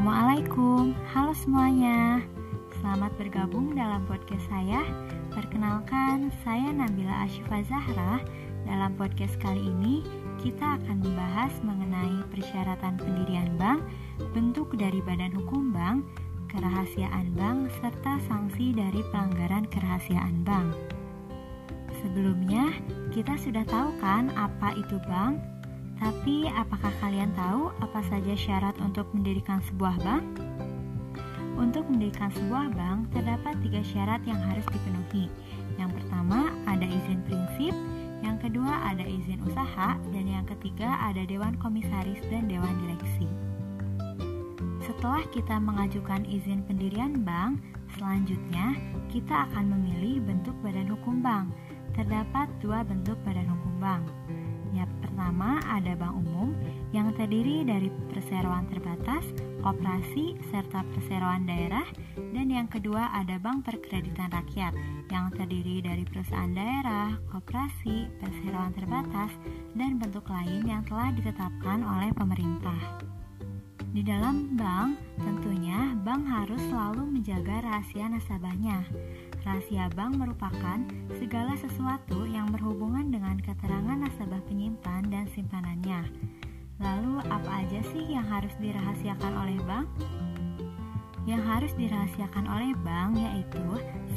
Assalamualaikum, 0.00 0.96
halo 1.12 1.36
semuanya. 1.36 2.24
Selamat 2.80 3.12
bergabung 3.20 3.76
dalam 3.76 4.00
podcast 4.08 4.48
saya. 4.48 4.80
Perkenalkan, 5.28 6.32
saya 6.40 6.72
Nabila 6.72 7.28
Ashifa 7.28 7.60
Zahra. 7.68 8.24
Dalam 8.64 8.96
podcast 8.96 9.36
kali 9.44 9.60
ini, 9.60 10.00
kita 10.40 10.80
akan 10.80 11.04
membahas 11.04 11.52
mengenai 11.60 12.16
persyaratan 12.32 12.96
pendirian 12.96 13.60
bank, 13.60 13.84
bentuk 14.32 14.72
dari 14.72 15.04
badan 15.04 15.36
hukum 15.36 15.68
bank, 15.68 16.08
kerahasiaan 16.48 17.36
bank, 17.36 17.68
serta 17.84 18.24
sanksi 18.24 18.72
dari 18.72 19.04
pelanggaran 19.12 19.68
kerahasiaan 19.68 20.48
bank. 20.48 20.80
Sebelumnya, 22.00 22.72
kita 23.12 23.36
sudah 23.36 23.68
tahu 23.68 23.92
kan 24.00 24.32
apa 24.32 24.80
itu 24.80 24.96
bank? 25.04 25.59
Tapi 26.00 26.48
apakah 26.48 26.88
kalian 27.04 27.28
tahu 27.36 27.68
apa 27.84 28.00
saja 28.08 28.32
syarat 28.32 28.72
untuk 28.80 29.04
mendirikan 29.12 29.60
sebuah 29.68 30.00
bank? 30.00 30.24
Untuk 31.60 31.84
mendirikan 31.92 32.32
sebuah 32.32 32.72
bank, 32.72 33.12
terdapat 33.12 33.52
tiga 33.60 33.84
syarat 33.84 34.24
yang 34.24 34.40
harus 34.40 34.64
dipenuhi. 34.72 35.28
Yang 35.76 36.00
pertama, 36.00 36.56
ada 36.64 36.88
izin 36.88 37.20
prinsip, 37.28 37.76
yang 38.24 38.40
kedua 38.40 38.80
ada 38.88 39.04
izin 39.04 39.44
usaha, 39.44 40.00
dan 40.08 40.24
yang 40.24 40.48
ketiga 40.48 40.88
ada 41.04 41.20
dewan 41.28 41.52
komisaris 41.60 42.24
dan 42.32 42.48
dewan 42.48 42.72
direksi. 42.80 43.28
Setelah 44.80 45.20
kita 45.36 45.60
mengajukan 45.60 46.24
izin 46.24 46.64
pendirian 46.64 47.20
bank, 47.28 47.60
selanjutnya 48.00 48.72
kita 49.12 49.44
akan 49.52 49.68
memilih 49.76 50.24
bentuk 50.24 50.56
badan 50.64 50.88
hukum 50.88 51.20
bank. 51.20 51.52
Terdapat 51.92 52.48
dua 52.64 52.80
bentuk 52.88 53.20
badan 53.28 53.52
hukum 53.52 53.74
bank. 53.76 54.04
Pertama 55.30 55.62
ada 55.62 55.94
bank 55.94 56.26
umum 56.26 56.58
yang 56.90 57.14
terdiri 57.14 57.62
dari 57.62 57.86
perseroan 58.10 58.66
terbatas, 58.66 59.22
koperasi, 59.62 60.34
serta 60.50 60.82
perseroan 60.90 61.46
daerah 61.46 61.86
dan 62.34 62.50
yang 62.50 62.66
kedua 62.66 63.14
ada 63.14 63.38
bank 63.38 63.62
perkreditan 63.62 64.26
rakyat 64.34 64.74
yang 65.06 65.30
terdiri 65.30 65.86
dari 65.86 66.02
perusahaan 66.02 66.50
daerah, 66.50 67.14
koperasi, 67.30 68.10
perseroan 68.18 68.74
terbatas, 68.74 69.30
dan 69.78 70.02
bentuk 70.02 70.26
lain 70.26 70.66
yang 70.66 70.82
telah 70.90 71.14
ditetapkan 71.14 71.78
oleh 71.78 72.10
pemerintah. 72.10 72.98
Di 73.94 74.02
dalam 74.02 74.58
bank, 74.58 74.98
tentunya 75.14 75.94
bank 76.02 76.26
harus 76.26 76.62
selalu 76.74 77.06
menjaga 77.06 77.62
rahasia 77.70 78.10
nasabahnya. 78.10 78.82
Rahasia 79.46 79.90
bank 79.94 80.14
merupakan 80.14 80.78
segala 81.22 81.54
sesuatu 81.54 82.26
yang 82.26 82.50
berhubungan 82.50 82.79
harus 88.50 88.66
dirahasiakan 88.66 89.32
oleh 89.46 89.58
bank? 89.62 89.86
Yang 91.22 91.42
harus 91.46 91.72
dirahasiakan 91.78 92.50
oleh 92.50 92.74
bank 92.82 93.14
yaitu 93.14 93.62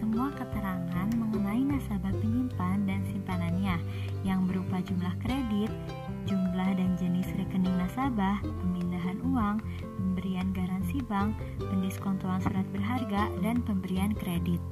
semua 0.00 0.32
keterangan 0.32 1.04
mengenai 1.12 1.60
nasabah 1.60 2.16
penyimpan 2.16 2.88
dan 2.88 3.04
simpanannya 3.12 3.76
yang 4.24 4.48
berupa 4.48 4.80
jumlah 4.88 5.12
kredit, 5.20 5.68
jumlah 6.24 6.70
dan 6.80 6.96
jenis 6.96 7.28
rekening 7.36 7.76
nasabah, 7.76 8.40
pemindahan 8.40 9.20
uang, 9.20 9.60
pemberian 10.00 10.48
garansi 10.56 11.04
bank, 11.04 11.36
pendiskontoan 11.60 12.40
surat 12.40 12.64
berharga, 12.72 13.28
dan 13.44 13.60
pemberian 13.60 14.16
kredit. 14.16 14.64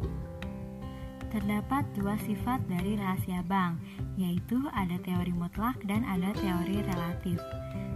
Terdapat 1.30 1.86
dua 1.94 2.18
sifat 2.26 2.58
dari 2.66 2.98
rahasia 2.98 3.46
bank, 3.46 3.78
yaitu 4.18 4.58
ada 4.74 4.98
teori 5.06 5.30
mutlak 5.30 5.78
dan 5.86 6.02
ada 6.02 6.34
teori 6.34 6.82
relatif. 6.82 7.38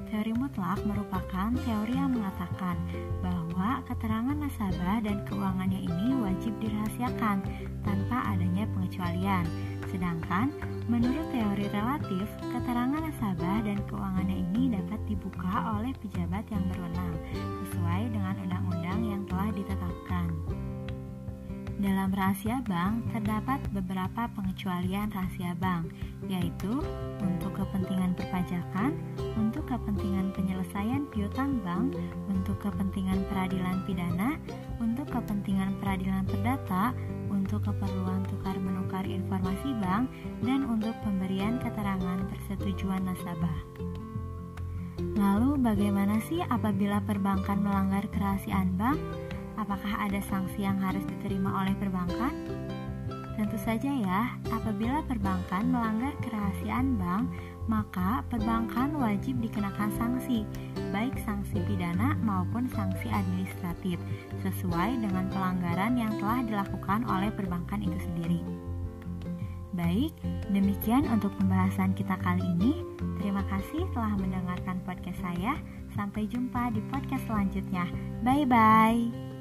Teori 0.06 0.30
mutlak 0.38 0.78
merupakan 0.86 1.50
teori 1.66 1.98
yang 1.98 2.14
mengatakan 2.14 2.78
bahwa 3.18 3.82
keterangan 3.90 4.38
nasabah 4.38 5.02
dan 5.02 5.26
keuangannya 5.26 5.82
ini 5.82 6.14
wajib 6.22 6.54
dirahasiakan 6.62 7.42
tanpa 7.82 8.22
adanya 8.30 8.70
pengecualian. 8.70 9.42
Sedangkan 9.90 10.54
menurut 10.86 11.26
teori 11.34 11.66
relatif, 11.74 12.30
keterangan 12.54 13.02
nasabah 13.02 13.66
dan 13.66 13.82
keuangannya 13.90 14.46
ini 14.46 14.78
dapat 14.78 15.02
dibuka 15.10 15.74
oleh 15.82 15.90
pejabat 15.98 16.46
yang 16.54 16.62
berwenang 16.70 17.18
sesuai 17.66 18.14
dengan 18.14 18.34
undang-undang 18.46 19.00
yang 19.02 19.22
telah 19.26 19.50
ditetapkan. 19.50 20.23
Dalam 21.84 22.16
rahasia 22.16 22.64
bank 22.64 23.12
terdapat 23.12 23.60
beberapa 23.76 24.24
pengecualian 24.32 25.12
rahasia 25.12 25.52
bank, 25.60 25.92
yaitu 26.32 26.80
untuk 27.20 27.52
kepentingan 27.60 28.16
perpajakan, 28.16 28.96
untuk 29.36 29.68
kepentingan 29.68 30.32
penyelesaian 30.32 31.04
piutang 31.12 31.60
bank, 31.60 31.92
untuk 32.32 32.56
kepentingan 32.64 33.28
peradilan 33.28 33.84
pidana, 33.84 34.40
untuk 34.80 35.12
kepentingan 35.12 35.76
peradilan 35.76 36.24
perdata, 36.24 36.96
untuk 37.28 37.60
keperluan 37.68 38.24
tukar 38.32 38.56
menukar 38.56 39.04
informasi 39.04 39.76
bank, 39.84 40.08
dan 40.40 40.64
untuk 40.64 40.96
pemberian 41.04 41.60
keterangan 41.60 42.24
persetujuan 42.32 43.12
nasabah. 43.12 43.60
Lalu 45.20 45.60
bagaimana 45.60 46.16
sih 46.32 46.40
apabila 46.48 47.04
perbankan 47.04 47.60
melanggar 47.60 48.08
kerahasiaan 48.08 48.72
bank? 48.80 48.96
Apakah 49.64 49.96
ada 49.96 50.20
sanksi 50.28 50.68
yang 50.68 50.76
harus 50.76 51.00
diterima 51.08 51.64
oleh 51.64 51.72
perbankan? 51.80 52.36
Tentu 53.34 53.56
saja 53.56 53.88
ya, 53.90 54.36
apabila 54.52 55.00
perbankan 55.08 55.72
melanggar 55.72 56.12
kerahasiaan 56.20 57.00
bank, 57.00 57.32
maka 57.64 58.20
perbankan 58.28 58.92
wajib 59.00 59.40
dikenakan 59.40 59.88
sanksi, 59.96 60.44
baik 60.92 61.16
sanksi 61.24 61.64
pidana 61.64 62.12
maupun 62.20 62.68
sanksi 62.70 63.08
administratif, 63.08 63.96
sesuai 64.44 65.00
dengan 65.00 65.32
pelanggaran 65.32 65.96
yang 65.96 66.12
telah 66.20 66.44
dilakukan 66.44 67.08
oleh 67.08 67.32
perbankan 67.32 67.80
itu 67.82 67.98
sendiri. 68.04 68.40
Baik, 69.74 70.14
demikian 70.54 71.08
untuk 71.10 71.34
pembahasan 71.40 71.98
kita 71.98 72.14
kali 72.22 72.44
ini. 72.46 72.86
Terima 73.18 73.42
kasih 73.50 73.82
telah 73.90 74.14
mendengarkan 74.14 74.78
podcast 74.86 75.18
saya. 75.18 75.58
Sampai 75.98 76.30
jumpa 76.30 76.70
di 76.70 76.78
podcast 76.92 77.26
selanjutnya. 77.26 77.90
Bye 78.22 78.46
bye. 78.46 79.33